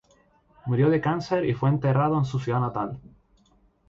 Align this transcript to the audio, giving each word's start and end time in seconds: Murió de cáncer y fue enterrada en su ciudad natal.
Murió 0.65 0.89
de 0.89 0.99
cáncer 0.99 1.45
y 1.45 1.53
fue 1.53 1.69
enterrada 1.69 2.17
en 2.17 2.25
su 2.25 2.39
ciudad 2.39 2.59
natal. 2.59 2.97